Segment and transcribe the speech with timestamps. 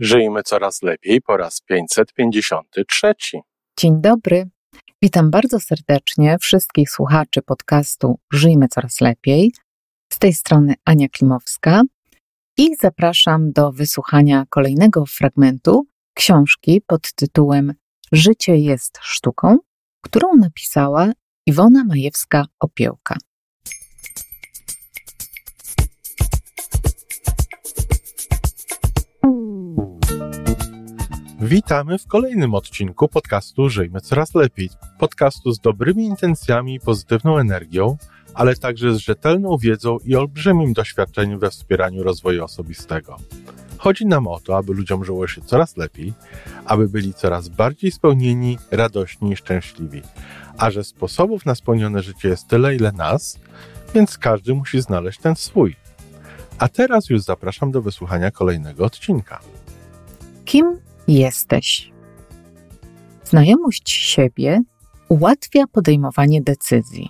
[0.00, 3.14] Żyjmy coraz lepiej po raz 553.
[3.78, 4.48] Dzień dobry.
[5.02, 9.52] Witam bardzo serdecznie wszystkich słuchaczy podcastu Żyjmy coraz lepiej.
[10.12, 11.82] Z tej strony Ania Klimowska
[12.58, 17.74] i zapraszam do wysłuchania kolejnego fragmentu książki pod tytułem
[18.12, 19.56] Życie jest sztuką,
[20.04, 21.12] którą napisała
[21.46, 23.16] Iwona Majewska-Opiełka.
[31.40, 34.70] Witamy w kolejnym odcinku podcastu Żyjmy Coraz Lepiej.
[34.98, 37.96] Podcastu z dobrymi intencjami i pozytywną energią,
[38.34, 43.16] ale także z rzetelną wiedzą i olbrzymim doświadczeniem we wspieraniu rozwoju osobistego.
[43.78, 46.12] Chodzi nam o to, aby ludziom żyło się coraz lepiej,
[46.64, 50.02] aby byli coraz bardziej spełnieni, radośni i szczęśliwi.
[50.58, 53.38] A że sposobów na spełnione życie jest tyle, ile nas,
[53.94, 55.76] więc każdy musi znaleźć ten swój.
[56.58, 59.40] A teraz już zapraszam do wysłuchania kolejnego odcinka.
[60.44, 61.92] Kim jesteś?
[63.24, 64.60] Znajomość siebie
[65.08, 67.08] ułatwia podejmowanie decyzji,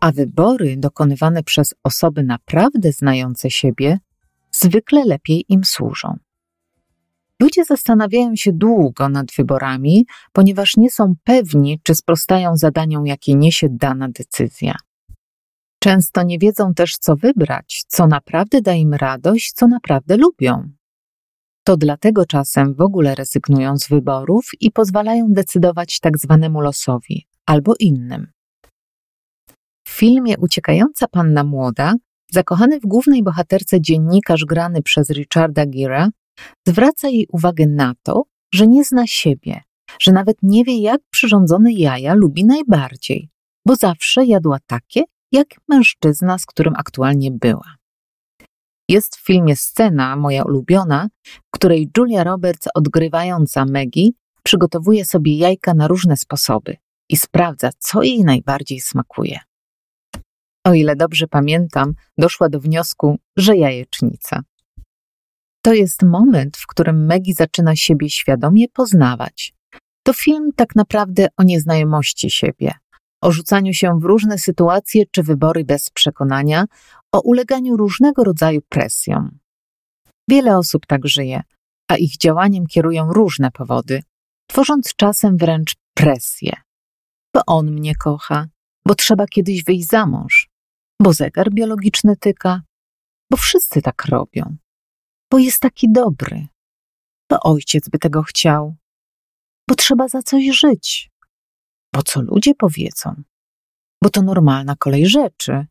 [0.00, 3.98] a wybory dokonywane przez osoby naprawdę znające siebie
[4.52, 6.18] zwykle lepiej im służą.
[7.40, 13.68] Ludzie zastanawiają się długo nad wyborami, ponieważ nie są pewni, czy sprostają zadaniom, jakie niesie
[13.70, 14.74] dana decyzja.
[15.78, 20.68] Często nie wiedzą też, co wybrać, co naprawdę da im radość, co naprawdę lubią.
[21.66, 27.74] To dlatego czasem w ogóle rezygnują z wyborów i pozwalają decydować tak zwanemu losowi albo
[27.80, 28.26] innym.
[29.86, 31.94] W filmie Uciekająca panna młoda,
[32.30, 36.08] zakochany w głównej bohaterce dziennikarz grany przez Richarda Gira
[36.66, 38.22] zwraca jej uwagę na to,
[38.54, 39.60] że nie zna siebie,
[40.00, 43.28] że nawet nie wie, jak przyrządzone jaja lubi najbardziej,
[43.66, 47.74] bo zawsze jadła takie, jak mężczyzna, z którym aktualnie była.
[48.88, 54.10] Jest w filmie scena, moja ulubiona, w której Julia Roberts, odgrywająca Maggie,
[54.42, 56.76] przygotowuje sobie jajka na różne sposoby
[57.08, 59.38] i sprawdza, co jej najbardziej smakuje.
[60.66, 64.40] O ile dobrze pamiętam, doszła do wniosku, że jajecznica.
[65.62, 69.54] To jest moment, w którym Maggie zaczyna siebie świadomie poznawać.
[70.02, 72.72] To film tak naprawdę o nieznajomości siebie,
[73.24, 76.64] o rzucaniu się w różne sytuacje czy wybory bez przekonania,
[77.12, 79.38] o uleganiu różnego rodzaju presjom.
[80.28, 81.42] Wiele osób tak żyje,
[81.88, 84.02] a ich działaniem kierują różne powody,
[84.50, 86.52] tworząc czasem wręcz presję.
[87.34, 88.46] Bo on mnie kocha,
[88.86, 90.48] bo trzeba kiedyś wyjść za mąż,
[91.02, 92.62] bo zegar biologiczny tyka,
[93.30, 94.56] bo wszyscy tak robią,
[95.32, 96.46] bo jest taki dobry,
[97.30, 98.76] bo ojciec by tego chciał,
[99.68, 101.10] bo trzeba za coś żyć,
[101.94, 103.22] bo co ludzie powiedzą,
[104.02, 105.66] bo to normalna kolej rzeczy,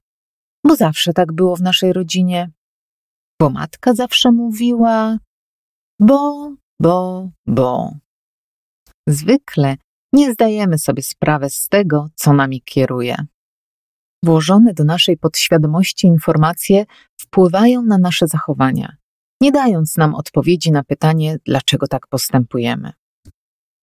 [0.65, 2.51] bo zawsze tak było w naszej rodzinie,
[3.41, 5.17] bo matka zawsze mówiła,
[5.99, 6.51] bo,
[6.81, 7.95] bo, bo.
[9.07, 9.77] Zwykle
[10.13, 13.15] nie zdajemy sobie sprawy z tego, co nami kieruje.
[14.23, 16.85] Włożone do naszej podświadomości informacje
[17.19, 18.95] wpływają na nasze zachowania,
[19.41, 22.93] nie dając nam odpowiedzi na pytanie, dlaczego tak postępujemy.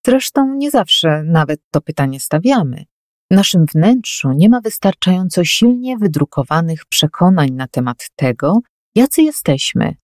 [0.07, 2.85] Zresztą nie zawsze nawet to pytanie stawiamy.
[3.31, 8.59] W naszym wnętrzu nie ma wystarczająco silnie wydrukowanych przekonań na temat tego,
[8.95, 9.95] jacy jesteśmy,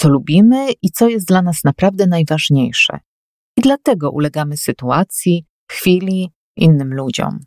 [0.00, 2.98] co lubimy i co jest dla nas naprawdę najważniejsze.
[3.56, 7.38] I dlatego ulegamy sytuacji, chwili, innym ludziom.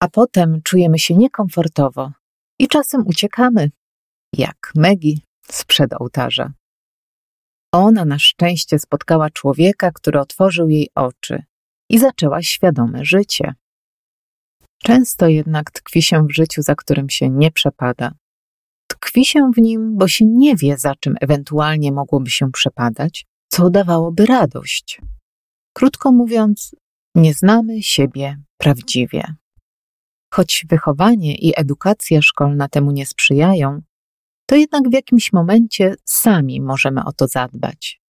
[0.00, 2.12] A potem czujemy się niekomfortowo
[2.58, 3.70] i czasem uciekamy,
[4.32, 6.52] jak Megi sprzed ołtarza.
[7.76, 11.42] Ona na szczęście spotkała człowieka, który otworzył jej oczy
[11.90, 13.54] i zaczęła świadome życie.
[14.82, 18.12] Często jednak tkwi się w życiu, za którym się nie przepada.
[18.86, 23.70] Tkwi się w nim, bo się nie wie, za czym ewentualnie mogłoby się przepadać, co
[23.70, 25.00] dawałoby radość.
[25.72, 26.74] Krótko mówiąc,
[27.14, 29.34] nie znamy siebie prawdziwie.
[30.34, 33.82] Choć wychowanie i edukacja szkolna temu nie sprzyjają,
[34.46, 38.00] to jednak w jakimś momencie sami możemy o to zadbać.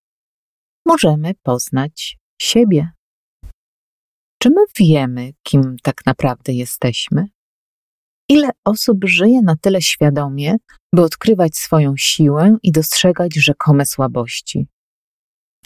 [0.86, 2.90] Możemy poznać siebie.
[4.42, 7.26] Czy my wiemy, kim tak naprawdę jesteśmy?
[8.28, 10.56] Ile osób żyje na tyle świadomie,
[10.94, 14.66] by odkrywać swoją siłę i dostrzegać rzekome słabości?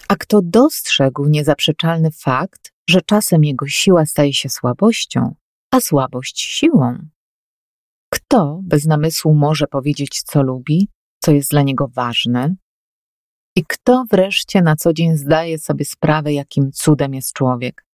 [0.09, 5.35] A kto dostrzegł niezaprzeczalny fakt, że czasem jego siła staje się słabością,
[5.71, 6.99] a słabość siłą?
[8.11, 10.89] Kto bez namysłu może powiedzieć, co lubi,
[11.23, 12.55] co jest dla niego ważne?
[13.57, 17.87] I kto wreszcie na co dzień zdaje sobie sprawę, jakim cudem jest człowiek?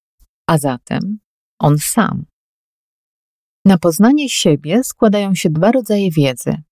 [0.47, 1.19] A zatem
[1.59, 2.25] on sam.
[3.65, 6.63] Na poznanie siebie składają się dwa rodzaje wiedzy: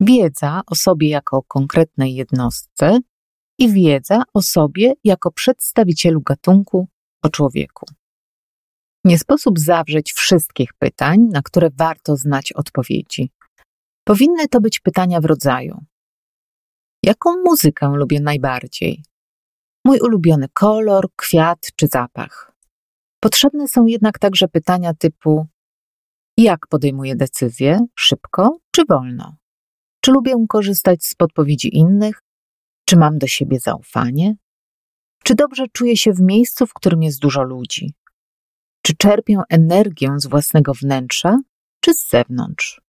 [0.00, 2.98] wiedza o sobie jako konkretnej jednostce
[3.58, 6.88] i wiedza o sobie jako przedstawicielu gatunku,
[7.22, 7.86] o człowieku.
[9.04, 13.30] Nie sposób zawrzeć wszystkich pytań, na które warto znać odpowiedzi.
[14.04, 15.84] Powinny to być pytania w rodzaju:
[17.04, 19.04] Jaką muzykę lubię najbardziej?
[19.84, 22.52] Mój ulubiony kolor, kwiat czy zapach?
[23.20, 25.46] Potrzebne są jednak także pytania typu:
[26.36, 27.78] Jak podejmuję decyzje?
[27.98, 29.36] Szybko czy wolno?
[30.00, 32.22] Czy lubię korzystać z podpowiedzi innych?
[32.84, 34.34] Czy mam do siebie zaufanie?
[35.24, 37.94] Czy dobrze czuję się w miejscu, w którym jest dużo ludzi?
[38.82, 41.38] Czy czerpię energię z własnego wnętrza,
[41.80, 42.80] czy z zewnątrz?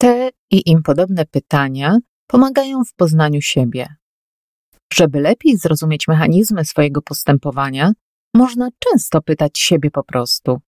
[0.00, 3.94] Te i im podobne pytania pomagają w poznaniu siebie.
[4.92, 7.92] Żeby lepiej zrozumieć mechanizmy swojego postępowania,
[8.34, 10.58] można często pytać siebie po prostu: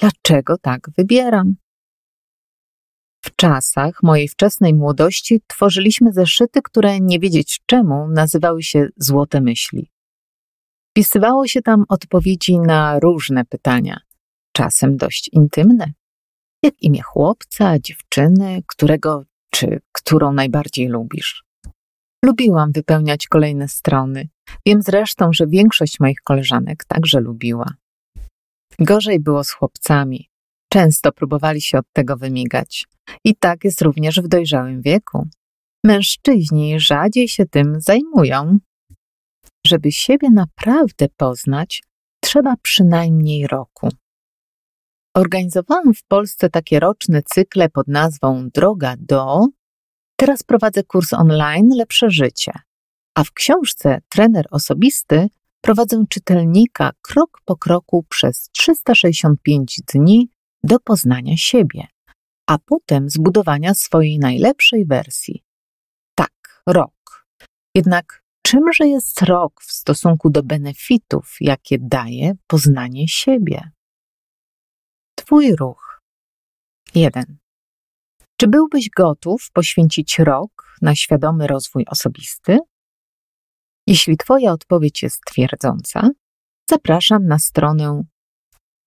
[0.00, 1.54] dlaczego tak wybieram?
[3.24, 9.93] W czasach mojej wczesnej młodości tworzyliśmy zeszyty, które nie wiedzieć czemu nazywały się Złote Myśli.
[10.94, 14.00] Wpisywało się tam odpowiedzi na różne pytania,
[14.52, 15.92] czasem dość intymne,
[16.62, 21.44] jak imię chłopca, dziewczyny, którego czy którą najbardziej lubisz.
[22.24, 24.28] Lubiłam wypełniać kolejne strony.
[24.66, 27.74] Wiem zresztą, że większość moich koleżanek także lubiła.
[28.78, 30.28] Gorzej było z chłopcami.
[30.72, 32.86] Często próbowali się od tego wymigać.
[33.24, 35.28] I tak jest również w dojrzałym wieku.
[35.84, 38.58] Mężczyźni rzadziej się tym zajmują.
[39.66, 41.82] Żeby siebie naprawdę poznać,
[42.20, 43.88] trzeba przynajmniej roku.
[45.16, 49.46] Organizowałam w Polsce takie roczne cykle pod nazwą Droga do.
[50.16, 52.52] Teraz prowadzę kurs online Lepsze Życie.
[53.14, 55.28] A w książce Trener Osobisty
[55.60, 60.30] prowadzę czytelnika krok po kroku przez 365 dni
[60.64, 61.86] do poznania siebie,
[62.46, 65.44] a potem zbudowania swojej najlepszej wersji.
[66.14, 67.26] Tak, rok.
[67.74, 73.70] Jednak czymże jest rok w stosunku do benefitów, jakie daje poznanie siebie?
[75.14, 76.00] Twój ruch.
[76.94, 77.38] 1.
[78.36, 82.58] Czy byłbyś gotów poświęcić rok na świadomy rozwój osobisty?
[83.86, 86.10] Jeśli Twoja odpowiedź jest twierdząca,
[86.70, 88.02] zapraszam na stronę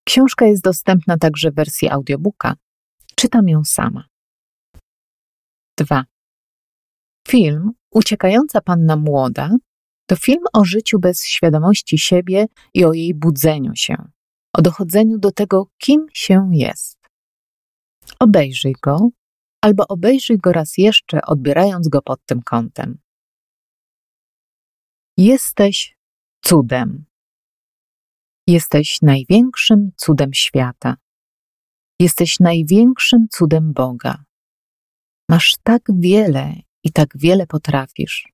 [0.05, 2.55] Książka jest dostępna także w wersji audiobooka.
[3.15, 4.05] Czytam ją sama.
[5.79, 6.05] 2.
[7.29, 9.51] Film Uciekająca panna młoda
[10.07, 13.97] to film o życiu bez świadomości siebie i o jej budzeniu się,
[14.53, 16.96] o dochodzeniu do tego, kim się jest.
[18.21, 19.09] Obejrzyj go,
[19.61, 22.99] albo obejrzyj go raz jeszcze, odbierając go pod tym kątem.
[25.17, 25.97] Jesteś
[26.45, 27.05] cudem.
[28.47, 30.97] Jesteś największym cudem świata.
[32.01, 34.25] Jesteś największym cudem Boga.
[35.29, 36.55] Masz tak wiele
[36.85, 38.29] i tak wiele potrafisz.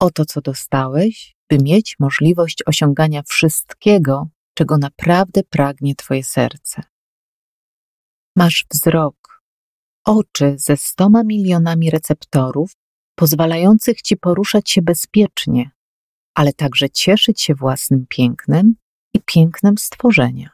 [0.00, 6.82] Oto co dostałeś, by mieć możliwość osiągania wszystkiego, czego naprawdę pragnie Twoje serce.
[8.38, 9.42] Masz wzrok,
[10.06, 12.72] oczy ze stoma milionami receptorów,
[13.14, 15.70] pozwalających Ci poruszać się bezpiecznie,
[16.34, 18.74] ale także cieszyć się własnym pięknem
[19.14, 20.50] i pięknem stworzenia.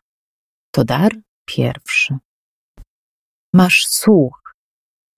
[0.71, 1.13] To dar
[1.45, 2.17] pierwszy.
[3.55, 4.55] Masz słuch,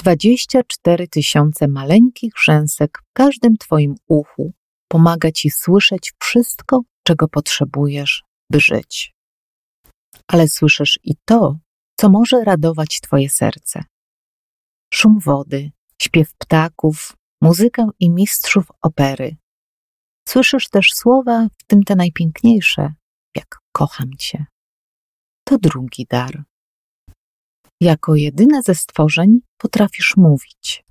[0.00, 4.52] 24 tysiące maleńkich rzęsek w każdym Twoim uchu
[4.88, 9.14] pomaga Ci słyszeć wszystko, czego potrzebujesz, by żyć.
[10.28, 11.58] Ale słyszysz i to,
[12.00, 13.84] co może radować Twoje serce.
[14.94, 15.70] Szum wody,
[16.02, 19.36] śpiew ptaków, muzykę i mistrzów opery.
[20.28, 22.94] Słyszysz też słowa, w tym te najpiękniejsze,
[23.36, 24.46] jak kocham Cię.
[25.44, 26.44] To drugi dar.
[27.80, 30.84] Jako jedyne ze stworzeń potrafisz mówić.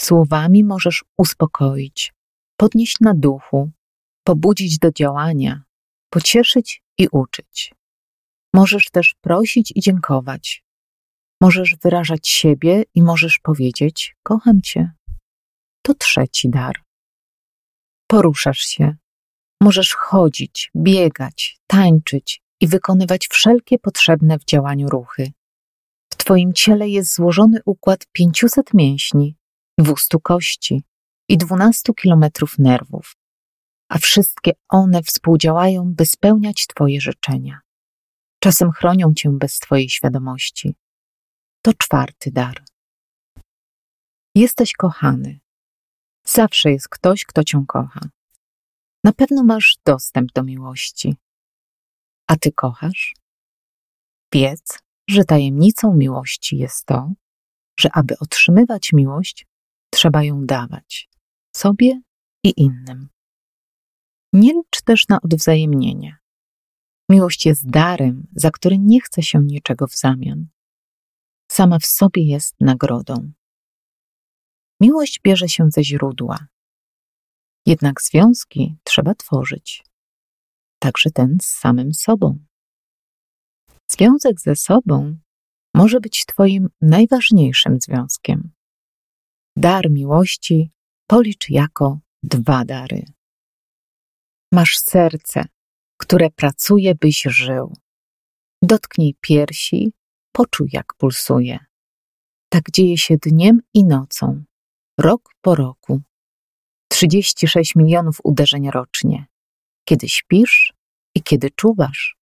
[0.00, 2.12] Słowami możesz uspokoić,
[2.56, 3.70] podnieść na duchu,
[4.24, 5.62] pobudzić do działania,
[6.10, 7.77] pocieszyć i uczyć.
[8.54, 10.64] Możesz też prosić i dziękować.
[11.40, 14.92] Możesz wyrażać siebie i możesz powiedzieć: Kocham Cię.
[15.82, 16.82] To trzeci dar.
[18.06, 18.96] Poruszasz się.
[19.62, 25.32] Możesz chodzić, biegać, tańczyć i wykonywać wszelkie potrzebne w działaniu ruchy.
[26.12, 29.36] W Twoim ciele jest złożony układ 500 mięśni,
[29.78, 30.82] 200 kości
[31.28, 33.16] i 12 kilometrów nerwów,
[33.88, 37.60] a wszystkie one współdziałają, by spełniać Twoje życzenia.
[38.40, 40.74] Czasem chronią Cię bez Twojej świadomości.
[41.62, 42.64] To czwarty dar.
[44.34, 45.40] Jesteś kochany.
[46.26, 48.00] Zawsze jest ktoś, kto cię kocha.
[49.04, 51.16] Na pewno masz dostęp do miłości.
[52.26, 53.14] A ty kochasz?
[54.32, 54.78] Wiedz,
[55.08, 57.12] że tajemnicą miłości jest to,
[57.80, 59.46] że aby otrzymywać miłość,
[59.90, 61.08] trzeba ją dawać
[61.56, 62.00] sobie
[62.44, 63.08] i innym.
[64.32, 66.18] Nie licz też na odwzajemnienie.
[67.10, 70.46] Miłość jest darem, za który nie chce się niczego w zamian.
[71.50, 73.32] Sama w sobie jest nagrodą.
[74.80, 76.46] Miłość bierze się ze źródła.
[77.66, 79.84] Jednak związki trzeba tworzyć.
[80.78, 82.38] Także ten z samym sobą.
[83.90, 85.18] Związek ze sobą
[85.74, 88.50] może być Twoim najważniejszym związkiem.
[89.56, 90.70] Dar miłości
[91.06, 93.02] policz jako dwa dary.
[94.52, 95.44] Masz serce,
[95.98, 97.72] które pracuje, byś żył.
[98.62, 99.92] Dotknij piersi,
[100.32, 101.58] poczuj, jak pulsuje.
[102.48, 104.44] Tak dzieje się dniem i nocą,
[105.00, 106.00] rok po roku.
[106.88, 109.26] 36 milionów uderzeń rocznie.
[109.84, 110.72] Kiedy śpisz
[111.14, 112.16] i kiedy czuwasz,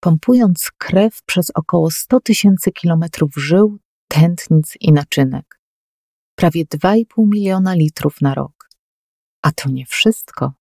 [0.00, 5.60] pompując krew przez około 100 tysięcy kilometrów żył, tętnic i naczynek.
[6.34, 8.68] Prawie 2,5 miliona litrów na rok.
[9.42, 10.52] A to nie wszystko.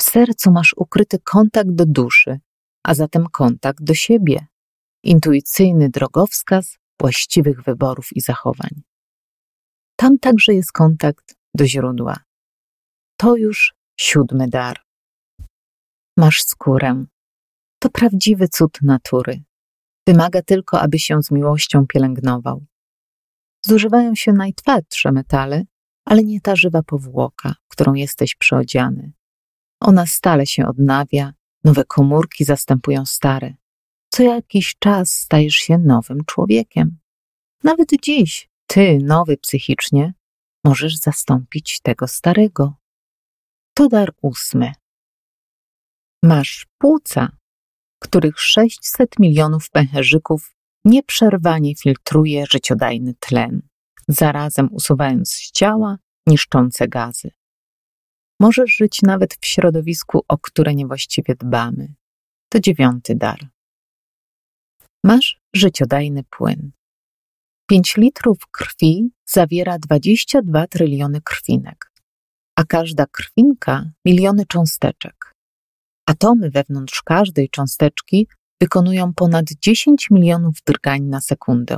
[0.00, 2.40] W sercu masz ukryty kontakt do duszy,
[2.84, 4.46] a zatem kontakt do siebie,
[5.02, 8.82] intuicyjny drogowskaz właściwych wyborów i zachowań.
[9.96, 12.16] Tam także jest kontakt do źródła.
[13.16, 14.80] To już siódmy dar.
[16.16, 17.04] Masz skórę.
[17.78, 19.42] To prawdziwy cud natury.
[20.06, 22.64] Wymaga tylko, aby się z miłością pielęgnował.
[23.66, 25.64] Zużywają się najtwardsze metale,
[26.04, 29.12] ale nie ta żywa powłoka, którą jesteś przyodziany.
[29.84, 31.32] Ona stale się odnawia,
[31.64, 33.54] nowe komórki zastępują stare.
[34.12, 36.98] Co jakiś czas stajesz się nowym człowiekiem.
[37.64, 40.14] Nawet dziś, ty, nowy psychicznie,
[40.64, 42.74] możesz zastąpić tego starego.
[43.74, 44.72] To dar ósmy.
[46.22, 47.36] Masz płuca,
[47.98, 53.62] których 600 milionów pęcherzyków nieprzerwanie filtruje życiodajny tlen,
[54.08, 57.30] zarazem usuwając z ciała niszczące gazy.
[58.40, 61.94] Możesz żyć nawet w środowisku, o które niewłaściwie dbamy.
[62.48, 63.48] To dziewiąty dar.
[65.04, 66.72] Masz życiodajny płyn.
[67.68, 71.92] 5 litrów krwi zawiera 22 tryliony krwinek,
[72.56, 75.34] a każda krwinka miliony cząsteczek.
[76.06, 78.28] Atomy wewnątrz każdej cząsteczki
[78.60, 81.76] wykonują ponad 10 milionów drgań na sekundę.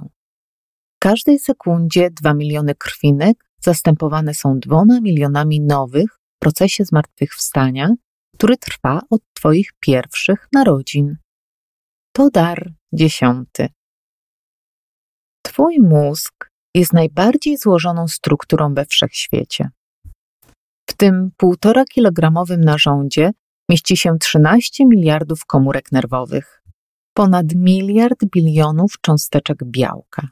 [0.96, 7.90] W każdej sekundzie 2 miliony krwinek zastępowane są dwoma milionami nowych, procesie zmartwychwstania,
[8.34, 11.16] który trwa od Twoich pierwszych narodzin.
[12.12, 13.68] To dar dziesiąty.
[15.42, 19.70] Twój mózg jest najbardziej złożoną strukturą we wszechświecie.
[20.90, 23.30] W tym półtora kilogramowym narządzie
[23.70, 26.62] mieści się 13 miliardów komórek nerwowych,
[27.14, 30.28] ponad miliard bilionów cząsteczek białka.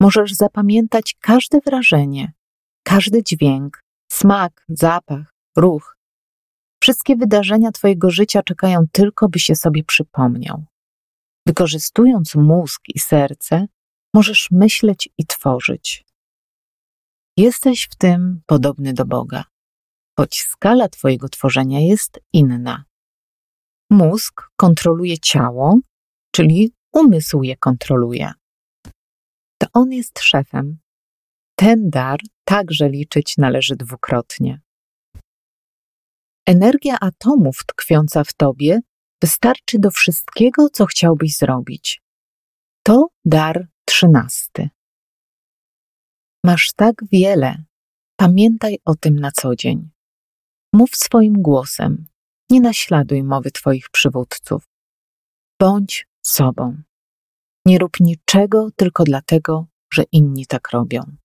[0.00, 2.32] Możesz zapamiętać każde wrażenie,
[2.84, 3.82] każdy dźwięk,
[4.12, 5.96] smak, zapach, ruch.
[6.82, 10.64] Wszystkie wydarzenia Twojego życia czekają tylko, by się sobie przypomniał.
[11.46, 13.66] Wykorzystując mózg i serce,
[14.14, 16.04] możesz myśleć i tworzyć.
[17.36, 19.44] Jesteś w tym podobny do Boga,
[20.18, 22.84] choć skala Twojego tworzenia jest inna.
[23.90, 25.78] Mózg kontroluje ciało,
[26.34, 28.32] czyli umysł je kontroluje.
[29.58, 30.78] To on jest szefem.
[31.60, 34.60] Ten dar także liczyć należy dwukrotnie.
[36.46, 38.80] Energia atomów tkwiąca w tobie
[39.22, 42.02] wystarczy do wszystkiego, co chciałbyś zrobić.
[42.82, 44.68] To dar trzynasty.
[46.44, 47.64] Masz tak wiele,
[48.16, 49.90] pamiętaj o tym na co dzień.
[50.72, 52.06] Mów swoim głosem,
[52.50, 54.64] nie naśladuj mowy Twoich przywódców.
[55.60, 56.82] Bądź sobą.
[57.66, 61.19] Nie rób niczego tylko dlatego, że inni tak robią.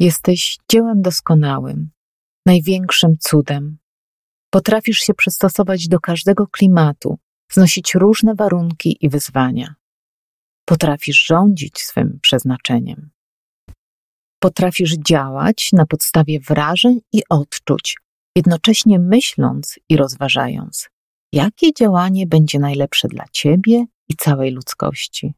[0.00, 1.90] Jesteś dziełem doskonałym,
[2.46, 3.78] największym cudem.
[4.50, 7.18] Potrafisz się przystosować do każdego klimatu,
[7.52, 9.74] znosić różne warunki i wyzwania.
[10.64, 13.10] Potrafisz rządzić swym przeznaczeniem.
[14.40, 17.96] Potrafisz działać na podstawie wrażeń i odczuć,
[18.36, 20.88] jednocześnie myśląc i rozważając,
[21.32, 25.34] jakie działanie będzie najlepsze dla ciebie i całej ludzkości.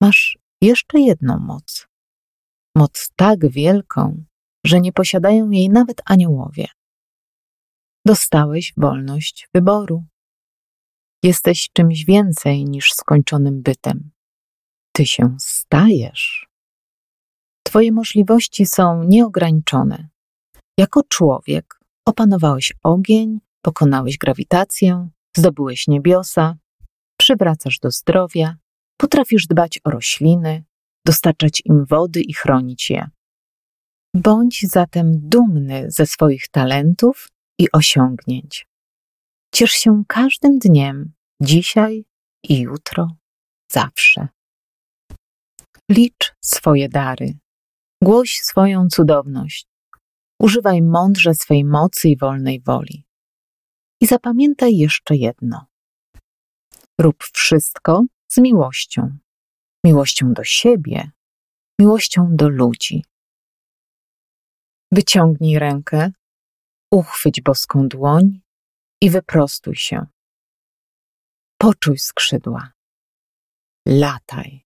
[0.00, 1.89] Masz jeszcze jedną moc.
[2.80, 4.24] Moc tak wielką,
[4.66, 6.66] że nie posiadają jej nawet aniołowie.
[8.06, 10.04] Dostałeś wolność wyboru.
[11.22, 14.10] Jesteś czymś więcej niż skończonym bytem.
[14.92, 16.48] ty się stajesz.
[17.66, 20.08] Twoje możliwości są nieograniczone.
[20.78, 26.56] Jako człowiek opanowałeś ogień, pokonałeś grawitację, zdobyłeś niebiosa,
[27.18, 28.56] przywracasz do zdrowia,
[28.96, 30.64] potrafisz dbać o rośliny,
[31.06, 33.10] dostarczać im wody i chronić je.
[34.14, 37.28] Bądź zatem dumny ze swoich talentów
[37.58, 38.66] i osiągnięć.
[39.54, 42.04] Ciesz się każdym dniem, dzisiaj
[42.44, 43.08] i jutro,
[43.72, 44.28] zawsze.
[45.90, 47.38] Licz swoje dary,
[48.02, 49.66] głoś swoją cudowność,
[50.40, 53.04] używaj mądrze swej mocy i wolnej woli.
[54.00, 55.66] I zapamiętaj jeszcze jedno.
[57.00, 59.18] Rób wszystko z miłością.
[59.84, 61.10] Miłością do siebie,
[61.80, 63.04] miłością do ludzi.
[64.92, 66.12] Wyciągnij rękę,
[66.92, 68.40] uchwyć boską dłoń
[69.00, 70.06] i wyprostuj się.
[71.58, 72.72] Poczuj skrzydła.
[73.86, 74.64] Lataj.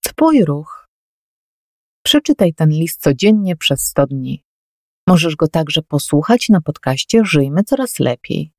[0.00, 0.88] Twój ruch.
[2.04, 4.44] Przeczytaj ten list codziennie przez 100 dni.
[5.08, 8.52] Możesz go także posłuchać na podcaście Żyjmy Coraz Lepiej.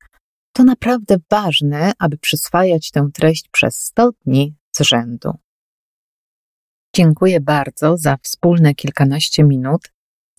[0.52, 5.32] To naprawdę ważne, aby przyswajać tę treść przez 100 dni z rzędu.
[6.96, 9.92] Dziękuję bardzo za wspólne kilkanaście minut.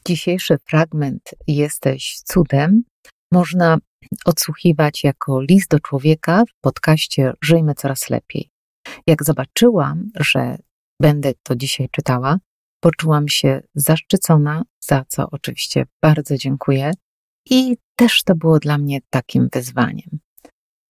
[0.08, 2.84] Dzisiejszy fragment Jesteś cudem
[3.32, 3.78] można
[4.26, 8.50] odsłuchiwać jako list do człowieka w podcaście Żyjmy Coraz Lepiej.
[9.08, 10.58] Jak zobaczyłam, że
[11.02, 12.38] będę to dzisiaj czytała,
[12.84, 16.92] poczułam się zaszczycona, za co oczywiście bardzo dziękuję
[17.50, 20.20] i też to było dla mnie takim wyzwaniem.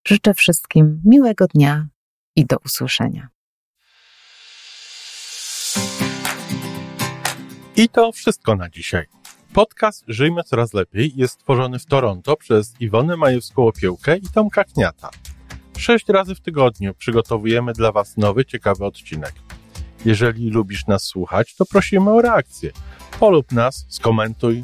[0.07, 1.87] Życzę wszystkim miłego dnia
[2.35, 3.29] i do usłyszenia.
[7.75, 9.05] I to wszystko na dzisiaj.
[9.53, 15.09] Podcast Żyjmy Coraz Lepiej jest stworzony w Toronto przez Iwonę Majewską-Opiełkę i Tomka Kniata.
[15.77, 19.33] Sześć razy w tygodniu przygotowujemy dla Was nowy, ciekawy odcinek.
[20.05, 22.71] Jeżeli lubisz nas słuchać, to prosimy o reakcję.
[23.19, 24.63] Polub nas, skomentuj,